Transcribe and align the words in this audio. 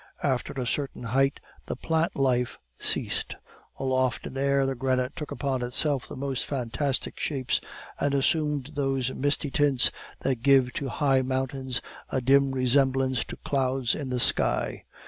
After 0.23 0.51
a 0.53 0.65
certain 0.65 1.03
height 1.03 1.39
the 1.67 1.75
plant 1.75 2.15
life 2.15 2.57
ceased. 2.79 3.35
Aloft 3.77 4.25
in 4.25 4.35
air 4.35 4.65
the 4.65 4.73
granite 4.73 5.15
took 5.15 5.29
upon 5.29 5.61
itself 5.61 6.07
the 6.07 6.15
most 6.15 6.43
fantastic 6.43 7.19
shapes, 7.19 7.61
and 7.99 8.15
assumed 8.15 8.71
those 8.73 9.13
misty 9.13 9.51
tints 9.51 9.91
that 10.21 10.41
give 10.41 10.73
to 10.73 10.89
high 10.89 11.21
mountains 11.21 11.83
a 12.09 12.19
dim 12.19 12.51
resemblance 12.51 13.23
to 13.25 13.37
clouds 13.37 13.93
in 13.93 14.09
the 14.09 14.19
sky. 14.19 14.85